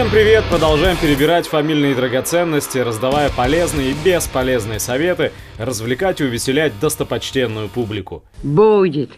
Всем 0.00 0.10
привет! 0.10 0.44
Продолжаем 0.48 0.96
перебирать 0.96 1.46
фамильные 1.46 1.94
драгоценности, 1.94 2.78
раздавая 2.78 3.28
полезные 3.28 3.90
и 3.90 3.94
бесполезные 4.02 4.80
советы, 4.80 5.30
развлекать 5.58 6.22
и 6.22 6.24
увеселять 6.24 6.72
достопочтенную 6.80 7.68
публику. 7.68 8.24
Будет. 8.42 9.10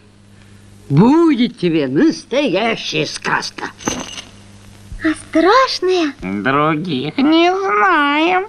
Будет 0.89 1.57
тебе 1.57 1.87
настоящая 1.87 3.05
сказка. 3.05 3.67
А 5.05 5.13
страшная? 5.29 6.13
Других 6.19 7.17
не 7.17 7.49
знаем. 7.49 8.47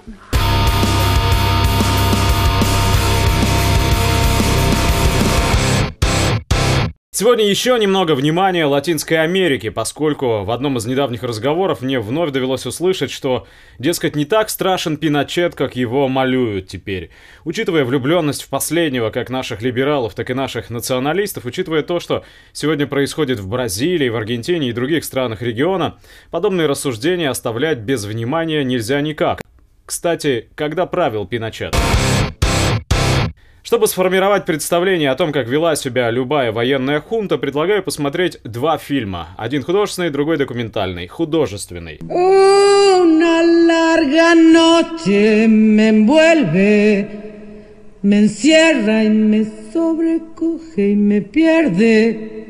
Сегодня 7.17 7.47
еще 7.47 7.79
немного 7.79 8.13
внимания 8.13 8.65
Латинской 8.65 9.23
Америке, 9.23 9.71
поскольку 9.71 10.43
в 10.43 10.51
одном 10.51 10.75
из 10.75 10.85
недавних 10.85 11.23
разговоров 11.23 11.81
мне 11.81 12.01
вновь 12.01 12.31
довелось 12.31 12.65
услышать, 12.65 13.09
что, 13.09 13.47
дескать, 13.79 14.17
не 14.17 14.25
так 14.25 14.49
страшен 14.49 14.97
Пиночет, 14.97 15.55
как 15.55 15.77
его 15.77 16.09
малюют 16.09 16.67
теперь. 16.67 17.11
Учитывая 17.45 17.85
влюбленность 17.85 18.43
в 18.43 18.49
последнего, 18.49 19.11
как 19.11 19.29
наших 19.29 19.61
либералов, 19.61 20.13
так 20.13 20.29
и 20.29 20.33
наших 20.33 20.69
националистов, 20.69 21.45
учитывая 21.45 21.83
то, 21.83 22.01
что 22.01 22.25
сегодня 22.51 22.85
происходит 22.85 23.39
в 23.39 23.47
Бразилии, 23.47 24.09
в 24.09 24.17
Аргентине 24.17 24.67
и 24.67 24.73
других 24.73 25.05
странах 25.05 25.41
региона, 25.41 25.97
подобные 26.31 26.67
рассуждения 26.67 27.29
оставлять 27.29 27.77
без 27.77 28.03
внимания 28.03 28.61
нельзя 28.65 28.99
никак. 28.99 29.41
Кстати, 29.85 30.49
когда 30.55 30.85
правил 30.85 31.25
Пиночет? 31.25 31.77
Чтобы 33.65 33.87
сформировать 33.87 34.45
представление 34.45 35.09
о 35.09 35.15
том, 35.15 35.31
как 35.31 35.47
вела 35.47 35.75
себя 35.75 36.11
любая 36.11 36.51
военная 36.51 37.01
хунта, 37.01 37.39
предлагаю 37.39 37.81
посмотреть 37.81 38.37
два 38.43 38.77
фильма. 38.77 39.29
Один 39.37 39.63
художественный, 39.63 40.11
другой 40.11 40.37
документальный. 40.37 41.07
Художественный. 41.07 41.97
Una 42.07 43.41
larga 43.41 44.35
noche 44.35 45.47
me 45.47 45.89
envuelve, 45.89 47.07
me 48.03 48.19
encierra 48.19 49.03
y 49.03 49.09
me 49.09 49.47
sobrecoge 49.73 50.91
y 50.91 50.95
me 50.95 51.21
pierde. 51.21 52.44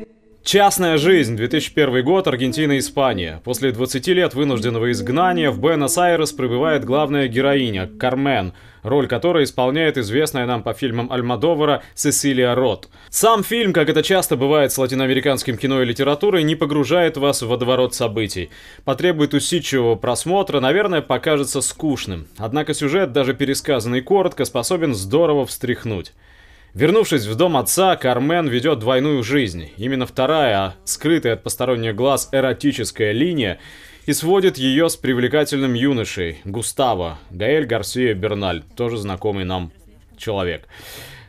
Частная 0.46 0.96
жизнь, 0.96 1.36
2001 1.36 2.04
год, 2.04 2.28
Аргентина 2.28 2.74
и 2.74 2.78
Испания. 2.78 3.40
После 3.42 3.72
20 3.72 4.06
лет 4.06 4.34
вынужденного 4.34 4.92
изгнания 4.92 5.50
в 5.50 5.58
Буэнос-Айрес 5.58 6.30
прибывает 6.30 6.84
главная 6.84 7.26
героиня, 7.26 7.90
Кармен, 7.98 8.52
роль 8.84 9.08
которой 9.08 9.42
исполняет 9.42 9.98
известная 9.98 10.46
нам 10.46 10.62
по 10.62 10.72
фильмам 10.72 11.10
Альмадовара 11.10 11.82
Сесилия 11.96 12.54
Рот. 12.54 12.88
Сам 13.10 13.42
фильм, 13.42 13.72
как 13.72 13.88
это 13.88 14.04
часто 14.04 14.36
бывает 14.36 14.70
с 14.70 14.78
латиноамериканским 14.78 15.58
кино 15.58 15.82
и 15.82 15.84
литературой, 15.84 16.44
не 16.44 16.54
погружает 16.54 17.16
вас 17.16 17.42
в 17.42 17.48
водоворот 17.48 17.96
событий. 17.96 18.50
Потребует 18.84 19.34
усидчивого 19.34 19.96
просмотра, 19.96 20.60
наверное, 20.60 21.02
покажется 21.02 21.60
скучным. 21.60 22.28
Однако 22.38 22.72
сюжет, 22.72 23.10
даже 23.10 23.34
пересказанный 23.34 24.00
коротко, 24.00 24.44
способен 24.44 24.94
здорово 24.94 25.44
встряхнуть. 25.44 26.12
Вернувшись 26.76 27.24
в 27.24 27.34
дом 27.36 27.56
отца, 27.56 27.96
Кармен 27.96 28.48
ведет 28.48 28.80
двойную 28.80 29.22
жизнь. 29.22 29.70
Именно 29.78 30.04
вторая, 30.04 30.58
а 30.58 30.74
скрытая 30.84 31.32
от 31.32 31.42
посторонних 31.42 31.94
глаз 31.94 32.28
эротическая 32.32 33.12
линия, 33.12 33.58
и 34.04 34.12
сводит 34.12 34.58
ее 34.58 34.90
с 34.90 34.96
привлекательным 34.96 35.72
юношей, 35.72 36.42
Густаво, 36.44 37.18
Гаэль 37.30 37.64
Гарсия 37.64 38.12
Берналь, 38.12 38.62
тоже 38.76 38.98
знакомый 38.98 39.46
нам 39.46 39.72
человек. 40.18 40.68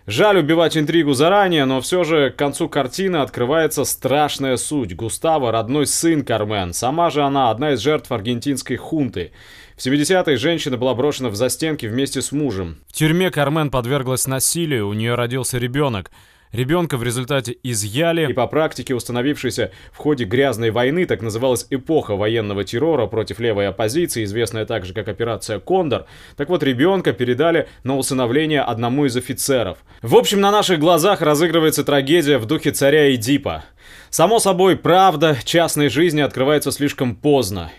Жаль 0.08 0.38
убивать 0.38 0.78
интригу 0.78 1.12
заранее, 1.12 1.66
но 1.66 1.82
все 1.82 2.06
же 2.06 2.30
к 2.30 2.38
концу 2.38 2.70
картины 2.70 3.18
открывается 3.18 3.84
страшная 3.84 4.56
суть. 4.56 4.96
Густаво– 4.96 5.52
родной 5.52 5.86
сын 5.86 6.24
Кармен, 6.24 6.72
сама 6.72 7.10
же 7.10 7.24
она 7.24 7.52
одна 7.52 7.74
из 7.74 7.82
жертв 7.82 8.10
аргентинской 8.10 8.78
хунты. 8.78 9.34
В 9.76 9.86
70-е 9.86 10.38
женщина 10.38 10.78
была 10.78 10.96
брошена 10.96 11.28
в 11.28 11.36
застенки 11.36 11.88
вместе 11.88 12.22
с 12.22 12.32
мужем. 12.32 12.78
В 12.88 12.94
тюрьме 12.94 13.32
Кармен 13.32 13.70
подверглась 13.70 14.28
насилию, 14.28 14.88
у 14.88 14.94
нее 14.94 15.16
родился 15.16 15.58
ребенок. 15.58 16.10
Ребенка 16.52 16.98
в 16.98 17.04
результате 17.04 17.58
изъяли, 17.64 18.30
и 18.30 18.34
по 18.34 18.48
практике, 18.48 18.96
установившейся 18.96 19.72
в 19.92 19.98
ходе 19.98 20.24
грязной 20.24 20.72
войны, 20.72 21.06
так 21.06 21.22
называлась 21.22 21.68
эпоха 21.70 22.16
военного 22.16 22.64
террора 22.64 23.08
против 23.08 23.40
левой 23.40 23.68
оппозиции, 23.68 24.24
известная 24.24 24.66
также 24.66 24.94
как 24.94 25.10
операция 25.10 25.60
«Кондор», 25.60 26.06
так 26.36 26.50
вот 26.50 26.64
ребенка 26.64 27.12
передали 27.12 27.68
на 27.84 27.98
усыновление 27.98 28.62
одному 28.62 29.06
из 29.06 29.16
офицеров. 29.18 29.80
В 30.02 30.16
общем, 30.16 30.40
на 30.40 30.52
наших 30.52 30.80
глазах 30.80 31.22
разыгрывается 31.22 31.84
трагедия 31.84 32.38
в 32.38 32.46
духе 32.46 32.72
царя 32.72 33.14
Эдипа. 33.14 33.66
Само 34.10 34.40
собой, 34.40 34.78
правда 34.78 35.38
частной 35.44 35.90
жизни 35.90 36.22
открывается 36.22 36.72
слишком 36.72 37.16
поздно. 37.16 37.72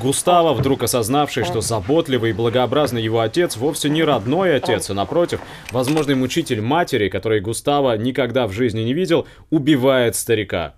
Густаво, 0.00 0.54
вдруг 0.54 0.82
осознавший, 0.82 1.44
что 1.44 1.60
заботливый 1.60 2.30
и 2.30 2.32
благообразный 2.32 3.02
его 3.02 3.20
отец 3.20 3.58
вовсе 3.58 3.90
не 3.90 4.02
родной 4.02 4.56
отец, 4.56 4.88
а 4.88 4.94
напротив, 4.94 5.40
возможный 5.72 6.14
мучитель 6.14 6.62
матери, 6.62 7.10
который 7.10 7.40
Густаво 7.40 7.96
никогда 7.98 8.46
в 8.46 8.52
жизни 8.52 8.80
не 8.80 8.94
видел, 8.94 9.26
убивает 9.50 10.16
старика. 10.16 10.74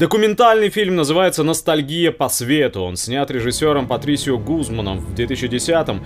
Документальный 0.00 0.68
фильм 0.68 0.96
называется 0.96 1.44
«Ностальгия 1.44 2.10
по 2.10 2.28
свету». 2.28 2.82
Он 2.82 2.96
снят 2.96 3.30
режиссером 3.30 3.86
Патрисио 3.86 4.38
Гузманом 4.38 4.98
в 4.98 5.14
2010-м 5.14 6.04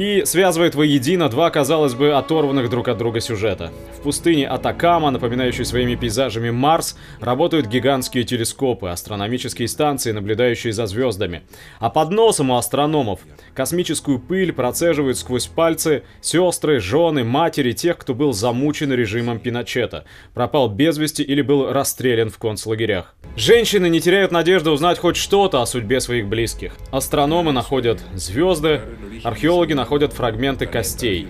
и 0.00 0.24
связывает 0.24 0.74
воедино 0.74 1.28
два, 1.28 1.50
казалось 1.50 1.92
бы, 1.92 2.14
оторванных 2.14 2.70
друг 2.70 2.88
от 2.88 2.96
друга 2.96 3.20
сюжета. 3.20 3.70
В 3.98 4.00
пустыне 4.00 4.48
Атакама, 4.48 5.10
напоминающей 5.10 5.66
своими 5.66 5.94
пейзажами 5.94 6.48
Марс, 6.48 6.96
работают 7.20 7.66
гигантские 7.66 8.24
телескопы, 8.24 8.88
астрономические 8.88 9.68
станции, 9.68 10.12
наблюдающие 10.12 10.72
за 10.72 10.86
звездами. 10.86 11.42
А 11.80 11.90
под 11.90 12.12
носом 12.12 12.48
у 12.48 12.56
астрономов 12.56 13.20
космическую 13.52 14.18
пыль 14.18 14.54
процеживают 14.54 15.18
сквозь 15.18 15.48
пальцы 15.48 16.02
сестры, 16.22 16.80
жены, 16.80 17.22
матери 17.22 17.72
тех, 17.72 17.98
кто 17.98 18.14
был 18.14 18.32
замучен 18.32 18.90
режимом 18.94 19.38
Пиночета, 19.38 20.06
пропал 20.32 20.70
без 20.70 20.96
вести 20.96 21.22
или 21.22 21.42
был 21.42 21.70
расстрелян 21.74 22.30
в 22.30 22.38
концлагерях. 22.38 23.14
Женщины 23.36 23.90
не 23.90 24.00
теряют 24.00 24.32
надежды 24.32 24.70
узнать 24.70 24.98
хоть 24.98 25.16
что-то 25.16 25.60
о 25.60 25.66
судьбе 25.66 26.00
своих 26.00 26.26
близких. 26.26 26.72
Астрономы 26.90 27.52
находят 27.52 28.00
звезды, 28.14 28.80
археологи 29.24 29.74
находят 29.74 29.89
фрагменты 30.12 30.66
костей. 30.66 31.28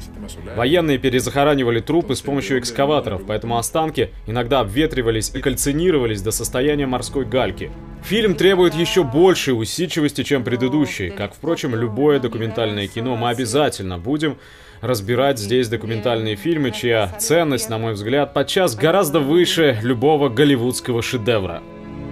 Военные 0.56 0.98
перезахоранивали 0.98 1.80
трупы 1.80 2.14
с 2.14 2.20
помощью 2.20 2.58
экскаваторов, 2.58 3.22
поэтому 3.26 3.58
останки 3.58 4.10
иногда 4.26 4.60
обветривались 4.60 5.30
и 5.34 5.40
кальцинировались 5.40 6.22
до 6.22 6.30
состояния 6.30 6.86
морской 6.86 7.24
гальки. 7.24 7.70
Фильм 8.04 8.34
требует 8.34 8.74
еще 8.74 9.04
большей 9.04 9.60
усидчивости, 9.60 10.22
чем 10.22 10.44
предыдущий. 10.44 11.10
Как, 11.10 11.34
впрочем, 11.34 11.74
любое 11.74 12.20
документальное 12.20 12.86
кино, 12.86 13.16
мы 13.16 13.30
обязательно 13.30 13.98
будем 13.98 14.38
разбирать 14.80 15.38
здесь 15.38 15.68
документальные 15.68 16.36
фильмы, 16.36 16.70
чья 16.70 17.08
ценность, 17.18 17.68
на 17.68 17.78
мой 17.78 17.92
взгляд, 17.92 18.32
подчас 18.32 18.74
гораздо 18.74 19.20
выше 19.20 19.78
любого 19.82 20.28
голливудского 20.28 21.02
шедевра. 21.02 21.62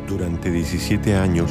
Durante 0.09 0.48
17 0.48 1.06
años. 1.09 1.50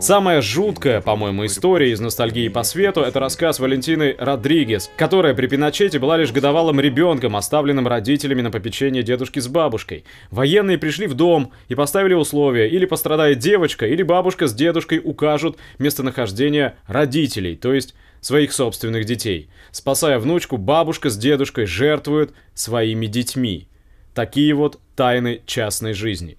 Самая 0.00 0.40
жуткая, 0.40 1.02
по-моему, 1.02 1.44
история 1.44 1.92
из 1.92 2.00
«Ностальгии 2.00 2.48
по 2.48 2.62
свету»— 2.62 3.00
это 3.02 3.20
рассказ 3.20 3.60
Валентины 3.60 4.16
Родригес, 4.18 4.90
которая 4.96 5.34
при 5.34 5.48
Пиночете 5.48 5.98
была 5.98 6.16
лишь 6.16 6.32
годовалым 6.32 6.80
ребенком, 6.80 7.36
оставленным 7.36 7.86
родителями 7.86 8.40
на 8.40 8.50
попечение 8.50 9.02
дедушки 9.02 9.38
с 9.38 9.48
бабушкой. 9.48 10.04
Военные 10.30 10.78
пришли 10.78 11.06
в 11.06 11.12
дом 11.12 11.52
и 11.68 11.74
поставили 11.74 12.14
условия, 12.14 12.68
или 12.68 12.86
пострадает 12.86 13.38
девочка, 13.38 13.86
или 13.86 14.02
бабушка 14.02 14.46
с 14.46 14.54
дедушкой 14.54 15.00
укажут 15.04 15.58
местонахождение 15.78 16.76
родителей, 16.86 17.56
то 17.56 17.74
есть 17.74 17.94
своих 18.22 18.54
собственных 18.54 19.04
детей. 19.04 19.50
Спасая 19.72 20.18
внучку, 20.18 20.56
бабушка 20.56 21.10
с 21.10 21.18
дедушкой 21.18 21.66
жертвуют 21.66 22.32
своими 22.54 23.06
детьми. 23.06 23.68
Такие 24.14 24.54
вот 24.54 24.80
тайны 24.96 25.42
частной 25.44 25.92
жизни. 25.92 26.38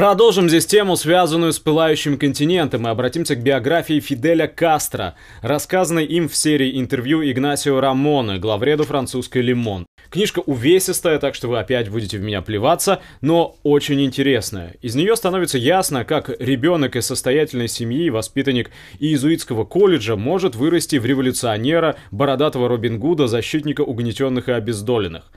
Продолжим 0.00 0.48
здесь 0.48 0.64
тему, 0.64 0.96
связанную 0.96 1.52
с 1.52 1.58
пылающим 1.58 2.16
континентом, 2.16 2.86
и 2.86 2.90
обратимся 2.90 3.36
к 3.36 3.42
биографии 3.42 4.00
Фиделя 4.00 4.46
Кастро, 4.46 5.14
рассказанной 5.42 6.06
им 6.06 6.30
в 6.30 6.34
серии 6.34 6.80
интервью 6.80 7.22
Игнасио 7.22 7.80
Рамона, 7.80 8.38
главреду 8.38 8.84
французской 8.84 9.42
«Лимон». 9.42 9.84
Книжка 10.08 10.38
увесистая, 10.38 11.18
так 11.18 11.34
что 11.34 11.48
вы 11.48 11.58
опять 11.58 11.90
будете 11.90 12.16
в 12.16 12.22
меня 12.22 12.40
плеваться, 12.40 13.02
но 13.20 13.58
очень 13.62 14.02
интересная. 14.02 14.74
Из 14.80 14.94
нее 14.94 15.14
становится 15.16 15.58
ясно, 15.58 16.06
как 16.06 16.30
ребенок 16.40 16.96
из 16.96 17.04
состоятельной 17.04 17.68
семьи, 17.68 18.08
воспитанник 18.08 18.70
иезуитского 19.00 19.66
колледжа, 19.66 20.16
может 20.16 20.54
вырасти 20.54 20.96
в 20.96 21.04
революционера, 21.04 21.96
бородатого 22.10 22.68
Робин 22.68 22.98
Гуда, 22.98 23.26
защитника 23.26 23.82
угнетенных 23.82 24.48
и 24.48 24.52
обездоленных. 24.52 25.30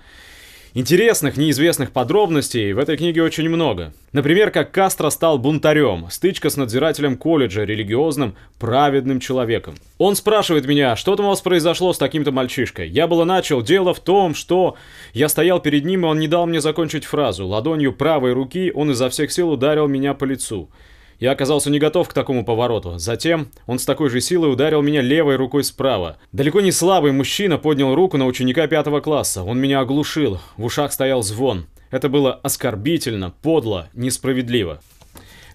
Интересных, 0.75 1.37
неизвестных 1.37 1.91
подробностей 1.91 2.73
в 2.73 2.79
этой 2.79 2.97
книге 2.97 3.21
очень 3.21 3.47
много. 3.47 3.93
Например, 4.11 4.49
как 4.49 4.71
Кастро 4.71 5.11
стал 5.11 5.37
бунтарем, 5.37 6.07
стычка 6.09 6.49
с 6.49 6.57
надзирателем 6.57 7.15
колледжа, 7.15 7.63
религиозным, 7.63 8.33
праведным 8.57 9.19
человеком. 9.19 9.75
Он 9.99 10.15
спрашивает 10.15 10.65
меня, 10.65 10.95
что 10.95 11.15
там 11.15 11.27
у 11.27 11.29
вас 11.29 11.41
произошло 11.41 11.93
с 11.93 11.99
таким-то 11.99 12.31
мальчишкой. 12.31 12.89
Я 12.89 13.05
было 13.05 13.23
начал, 13.23 13.61
дело 13.61 13.93
в 13.93 13.99
том, 13.99 14.33
что... 14.33 14.75
Я 15.13 15.29
стоял 15.29 15.59
перед 15.59 15.85
ним, 15.85 16.07
и 16.07 16.09
он 16.09 16.17
не 16.17 16.27
дал 16.27 16.47
мне 16.47 16.59
закончить 16.59 17.05
фразу. 17.05 17.45
Ладонью 17.45 17.93
правой 17.93 18.33
руки 18.33 18.71
он 18.73 18.89
изо 18.89 19.09
всех 19.09 19.31
сил 19.31 19.51
ударил 19.51 19.87
меня 19.87 20.15
по 20.15 20.23
лицу. 20.23 20.71
Я 21.19 21.31
оказался 21.31 21.69
не 21.69 21.80
готов 21.80 22.10
к 22.10 22.13
такому 22.13 22.45
повороту. 22.45 22.98
Затем 22.98 23.48
он 23.65 23.80
с 23.80 23.86
такой 23.86 24.10
же 24.10 24.21
силой 24.21 24.51
ударил 24.51 24.81
меня 24.81 25.01
левой 25.01 25.36
рукой 25.36 25.63
справа. 25.63 26.18
Далеко 26.31 26.62
не 26.62 26.71
слабый 26.71 27.12
мужчина 27.12 27.57
поднял 27.57 27.95
руку 27.95 28.18
на 28.18 28.25
ученика 28.25 28.68
пятого 28.68 29.00
класса. 29.00 29.44
Он 29.44 29.60
меня 29.60 29.80
оглушил. 29.80 30.39
В 30.57 30.65
ушах 30.65 30.92
стоял 30.94 31.24
звон. 31.24 31.65
Это 31.92 32.10
было 32.10 32.33
оскорбительно, 32.33 33.33
подло, 33.42 33.89
несправедливо. 33.94 34.81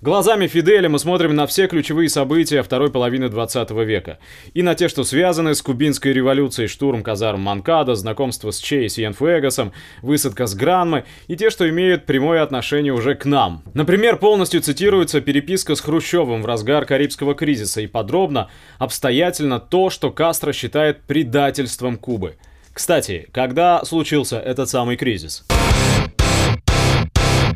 Глазами 0.00 0.46
Фиделя 0.46 0.88
мы 0.88 1.00
смотрим 1.00 1.34
на 1.34 1.48
все 1.48 1.66
ключевые 1.66 2.08
события 2.08 2.62
второй 2.62 2.92
половины 2.92 3.28
20 3.28 3.70
века. 3.72 4.20
И 4.54 4.62
на 4.62 4.76
те, 4.76 4.86
что 4.86 5.02
связаны 5.02 5.56
с 5.56 5.62
кубинской 5.62 6.12
революцией, 6.12 6.68
штурм 6.68 7.02
казарм 7.02 7.40
Манкада, 7.40 7.96
знакомство 7.96 8.52
с 8.52 8.58
Че 8.58 8.84
и 8.84 8.88
Сиенфуэгасом, 8.88 9.72
высадка 10.02 10.46
с 10.46 10.54
Гранмы, 10.54 11.04
и 11.26 11.34
те, 11.34 11.50
что 11.50 11.68
имеют 11.68 12.06
прямое 12.06 12.42
отношение 12.42 12.92
уже 12.92 13.16
к 13.16 13.24
нам. 13.24 13.64
Например, 13.74 14.18
полностью 14.18 14.60
цитируется 14.60 15.20
переписка 15.20 15.74
с 15.74 15.80
Хрущевым 15.80 16.42
в 16.42 16.46
разгар 16.46 16.84
Карибского 16.84 17.34
кризиса 17.34 17.80
и 17.80 17.88
подробно, 17.88 18.50
обстоятельно 18.78 19.58
то, 19.58 19.90
что 19.90 20.12
Кастро 20.12 20.52
считает 20.52 21.02
предательством 21.02 21.96
Кубы. 21.96 22.36
Кстати, 22.72 23.28
когда 23.32 23.84
случился 23.84 24.38
этот 24.38 24.68
самый 24.68 24.96
кризис? 24.96 25.44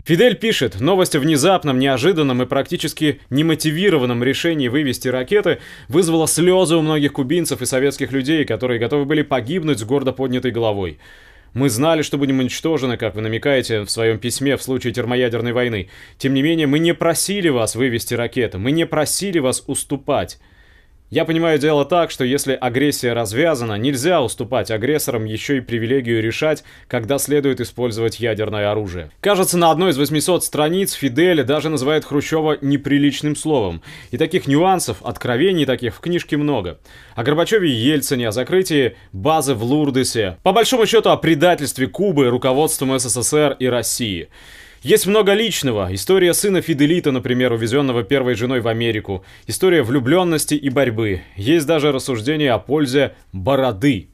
Фидель 0.05 0.35
пишет, 0.35 0.81
новость 0.81 1.15
о 1.15 1.21
внезапном, 1.21 1.79
неожиданном 1.79 2.43
и 2.43 2.47
практически 2.47 3.21
немотивированном 3.31 4.25
решении 4.25 4.67
вывести 4.67 5.07
ракеты 5.07 5.61
вызвала 5.87 6.27
слезы 6.27 6.75
у 6.75 6.83
многих 6.83 7.13
кубинцев 7.13 7.63
и 7.63 7.67
советских 7.67 8.11
людей, 8.11 8.45
которые 8.45 8.81
готовы 8.81 9.05
были 9.05 9.23
погибнуть 9.23 9.79
с 9.79 9.85
гордо 9.85 10.13
поднятой 10.13 10.51
головой. 10.51 10.99
Мы 11.55 11.69
знали, 11.69 12.03
что 12.03 12.19
будем 12.19 12.41
уничтожены, 12.41 12.97
как 12.97 13.15
вы 13.15 13.21
намекаете 13.21 13.83
в 13.83 13.91
своем 13.91 14.19
письме 14.19 14.57
в 14.57 14.63
случае 14.63 14.93
термоядерной 14.93 15.53
войны. 15.53 15.89
Тем 16.19 16.35
не 16.35 16.43
менее, 16.43 16.67
мы 16.67 16.81
не 16.81 16.95
просили 16.95 17.49
вас 17.49 17.77
вывести 17.77 18.15
ракеты, 18.15 18.59
мы 18.59 18.73
не 18.73 18.87
просили 18.87 19.39
вас 19.39 19.63
уступать. 19.69 20.41
Я 21.13 21.27
понимаю 21.27 21.59
дело 21.59 21.85
так, 21.85 22.11
что 22.11 22.25
если 22.25 22.55
агрессия 22.59 23.13
развязана, 23.13 23.75
нельзя 23.75 24.23
уступать 24.23 24.71
агрессорам 24.71 25.27
еще 25.27 25.59
и 25.59 25.61
привилегию 25.61 26.23
решать, 26.23 26.65
когда 26.89 27.19
следует 27.19 27.61
использовать 27.61 28.19
ядерное 28.19 28.71
оружие. 28.71 29.11
Кажется, 29.21 29.59
на 29.59 29.71
одной 29.71 29.91
из 29.91 29.99
800 29.99 30.43
страниц 30.43 30.95
Фидель 30.95 31.45
даже 31.45 31.69
называет 31.69 32.07
Хрущева 32.07 32.57
неприличным 32.63 33.37
словом. 33.37 33.83
И 34.11 34.17
таких 34.17 34.47
нюансов, 34.47 35.03
откровений 35.03 35.67
таких 35.67 35.97
в 35.97 36.01
книжке 36.01 36.39
много. 36.39 36.79
О 37.15 37.25
Горбачеве 37.25 37.69
и 37.69 37.75
Ельцине, 37.75 38.29
о 38.29 38.33
закрытии 38.33 38.97
базы 39.13 39.53
в 39.53 39.63
Лурдесе. 39.65 40.39
По 40.43 40.53
большому 40.53 40.87
счету 40.87 41.11
о 41.11 41.19
предательстве 41.19 41.89
Кубы 41.89 42.31
руководством 42.31 42.99
СССР 42.99 43.57
и 43.59 43.67
России. 43.67 44.31
Есть 44.83 45.07
много 45.07 45.33
личного. 45.33 45.95
История 45.95 46.35
сына 46.35 46.61
Фиделита, 46.61 47.13
например, 47.13 47.53
увезенного 47.53 48.03
первой 48.03 48.35
женой 48.35 48.61
в 48.61 48.67
Америку. 48.67 49.25
История 49.47 49.85
влюбленности 49.85 50.55
и 50.55 50.71
борьбы. 50.71 51.23
Есть 51.37 51.67
даже 51.67 51.93
рассуждение 51.93 52.51
о 52.51 52.59
пользе 52.59 53.15
бороды. 53.33 54.09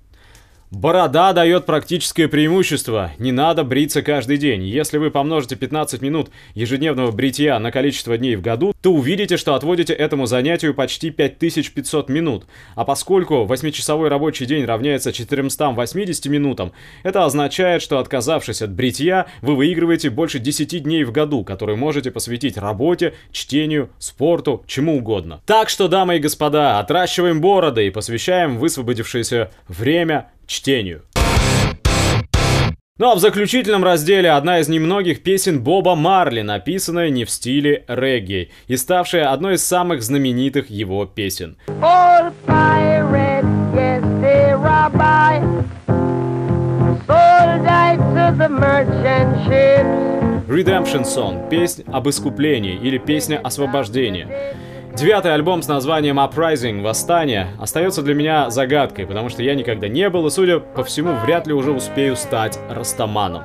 Борода 0.70 1.32
дает 1.32 1.64
практическое 1.64 2.28
преимущество. 2.28 3.12
Не 3.18 3.32
надо 3.32 3.64
бриться 3.64 4.02
каждый 4.02 4.36
день. 4.36 4.64
Если 4.64 4.98
вы 4.98 5.10
помножите 5.10 5.56
15 5.56 6.02
минут 6.02 6.28
ежедневного 6.54 7.10
бритья 7.10 7.58
на 7.58 7.72
количество 7.72 8.18
дней 8.18 8.36
в 8.36 8.42
году, 8.42 8.74
то 8.82 8.92
увидите, 8.92 9.38
что 9.38 9.54
отводите 9.54 9.94
этому 9.94 10.26
занятию 10.26 10.74
почти 10.74 11.08
5500 11.08 12.10
минут. 12.10 12.44
А 12.74 12.84
поскольку 12.84 13.46
8-часовой 13.48 14.08
рабочий 14.08 14.44
день 14.44 14.66
равняется 14.66 15.10
480 15.10 16.26
минутам, 16.26 16.72
это 17.02 17.24
означает, 17.24 17.80
что 17.80 17.98
отказавшись 17.98 18.60
от 18.60 18.70
бритья, 18.70 19.26
вы 19.40 19.56
выигрываете 19.56 20.10
больше 20.10 20.38
10 20.38 20.82
дней 20.82 21.04
в 21.04 21.12
году, 21.12 21.44
которые 21.44 21.76
можете 21.76 22.10
посвятить 22.10 22.58
работе, 22.58 23.14
чтению, 23.32 23.88
спорту, 23.98 24.64
чему 24.66 24.98
угодно. 24.98 25.40
Так 25.46 25.70
что, 25.70 25.88
дамы 25.88 26.16
и 26.16 26.20
господа, 26.20 26.78
отращиваем 26.78 27.40
бороды 27.40 27.86
и 27.86 27.90
посвящаем 27.90 28.58
высвободившееся 28.58 29.50
время 29.66 30.28
чтению. 30.48 31.02
Ну 32.98 33.12
а 33.12 33.14
в 33.14 33.20
заключительном 33.20 33.84
разделе 33.84 34.32
одна 34.32 34.58
из 34.58 34.68
немногих 34.68 35.22
песен 35.22 35.62
Боба 35.62 35.94
Марли, 35.94 36.40
написанная 36.40 37.10
не 37.10 37.24
в 37.24 37.30
стиле 37.30 37.84
регги 37.86 38.50
и 38.66 38.76
ставшая 38.76 39.30
одной 39.30 39.54
из 39.54 39.64
самых 39.64 40.02
знаменитых 40.02 40.68
его 40.68 41.06
песен. 41.06 41.56
Redemption 50.48 51.04
Song– 51.04 51.48
песня 51.50 51.84
об 51.92 52.08
искуплении 52.08 52.74
или 52.74 52.98
песня 52.98 53.38
освобождения. 53.38 54.56
Девятый 54.98 55.32
альбом 55.32 55.62
с 55.62 55.68
названием 55.68 56.18
Uprising, 56.18 56.82
Восстание, 56.82 57.54
остается 57.60 58.02
для 58.02 58.14
меня 58.14 58.50
загадкой, 58.50 59.06
потому 59.06 59.28
что 59.28 59.44
я 59.44 59.54
никогда 59.54 59.86
не 59.86 60.10
был 60.10 60.26
и, 60.26 60.30
судя 60.30 60.58
по 60.58 60.82
всему, 60.82 61.14
вряд 61.14 61.46
ли 61.46 61.52
уже 61.52 61.70
успею 61.70 62.16
стать 62.16 62.58
растаманом. 62.68 63.44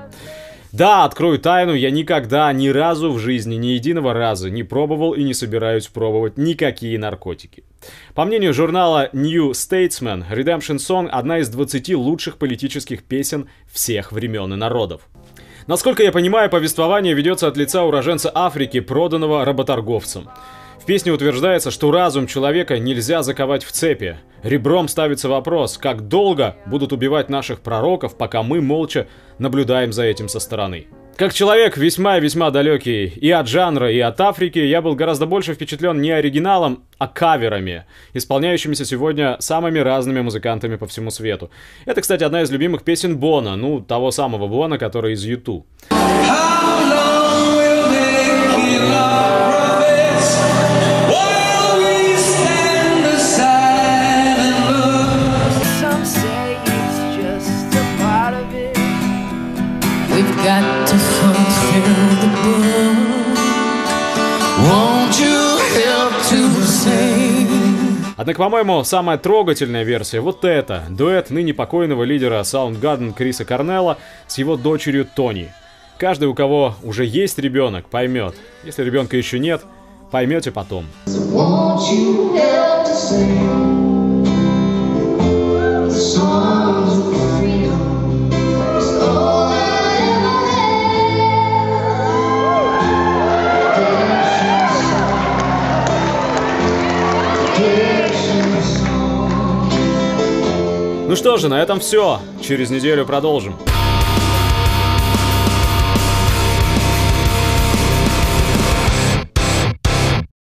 Да, 0.72 1.06
открою 1.06 1.38
тайну, 1.38 1.76
я 1.76 1.92
никогда, 1.92 2.52
ни 2.54 2.70
разу 2.70 3.12
в 3.12 3.20
жизни, 3.20 3.54
ни 3.54 3.68
единого 3.68 4.16
раза 4.16 4.50
не 4.50 4.64
пробовал 4.64 5.14
и 5.14 5.24
не 5.24 5.36
собираюсь 5.36 5.86
пробовать 5.86 6.40
никакие 6.40 6.98
наркотики. 6.98 7.64
По 8.16 8.26
мнению 8.26 8.56
журнала 8.56 9.10
New 9.14 9.52
Statesman, 9.52 10.24
Redemption 10.32 10.78
Song– 10.78 11.08
одна 11.12 11.38
из 11.38 11.50
20 11.50 11.94
лучших 11.94 12.38
политических 12.38 13.04
песен 13.04 13.48
всех 13.72 14.12
времен 14.12 14.52
и 14.54 14.58
народов. 14.58 15.08
Насколько 15.68 16.02
я 16.02 16.12
понимаю, 16.12 16.50
повествование 16.50 17.14
ведется 17.14 17.48
от 17.48 17.58
лица 17.58 17.84
уроженца 17.84 18.32
Африки, 18.34 18.80
проданного 18.80 19.46
работорговцем. 19.46 20.30
В 20.84 20.86
песне 20.86 21.14
утверждается, 21.14 21.72
что 21.72 21.92
разум 21.92 22.28
человека 22.28 22.78
нельзя 22.78 23.24
заковать 23.24 23.64
в 23.64 23.72
цепи. 23.72 24.18
Ребром 24.44 24.90
ставится 24.90 25.30
вопрос, 25.30 25.78
как 25.78 26.10
долго 26.10 26.58
будут 26.66 26.92
убивать 26.92 27.30
наших 27.30 27.62
пророков, 27.62 28.18
пока 28.18 28.44
мы 28.44 28.60
молча 28.60 29.08
наблюдаем 29.40 29.94
за 29.94 30.04
этим 30.04 30.28
со 30.28 30.42
стороны. 30.42 30.88
Как 31.16 31.34
человек 31.34 31.78
весьма 31.78 32.18
и 32.18 32.20
весьма 32.20 32.52
далекий 32.52 33.06
и 33.06 33.32
от 33.32 33.48
жанра, 33.48 33.90
и 33.90 34.00
от 34.00 34.20
Африки, 34.20 34.60
я 34.60 34.82
был 34.82 34.96
гораздо 34.96 35.26
больше 35.26 35.54
впечатлен 35.54 36.02
не 36.02 36.12
оригиналом, 36.12 36.84
а 36.98 37.08
каверами, 37.08 37.86
исполняющимися 38.12 38.84
сегодня 38.84 39.38
самыми 39.40 39.80
разными 39.80 40.20
музыкантами 40.20 40.76
по 40.76 40.86
всему 40.86 41.12
свету. 41.12 41.50
Это, 41.86 42.02
кстати, 42.02 42.26
одна 42.26 42.42
из 42.42 42.52
любимых 42.52 42.84
песен 42.84 43.18
Бона, 43.18 43.56
ну, 43.56 43.80
того 43.80 44.12
самого 44.12 44.50
Бона, 44.50 44.78
который 44.78 45.14
из 45.14 45.24
Юту. 45.24 45.66
Однако, 68.24 68.40
по-моему, 68.40 68.86
самая 68.86 69.18
трогательная 69.18 69.84
версия 69.84 70.22
вот 70.22 70.46
эта. 70.46 70.84
Дуэт 70.90 71.30
ныне 71.30 71.54
покойного 71.54 72.04
лидера 72.04 72.40
Soundgarden 72.40 73.12
Криса 73.12 73.44
Корнелла 73.44 73.98
с 74.28 74.38
его 74.38 74.56
дочерью 74.56 75.06
Тони. 75.14 75.52
Каждый, 75.98 76.30
у 76.30 76.34
кого 76.34 76.78
уже 76.84 77.04
есть 77.04 77.38
ребенок, 77.38 77.90
поймет. 77.90 78.36
Если 78.64 78.82
ребенка 78.82 79.18
еще 79.18 79.40
нет, 79.40 79.64
поймете 80.10 80.52
потом. 80.52 80.86
Ну 81.06 83.73
что 101.24 101.38
же, 101.38 101.48
на 101.48 101.62
этом 101.62 101.80
все. 101.80 102.20
Через 102.42 102.70
неделю 102.70 103.06
продолжим. 103.06 103.56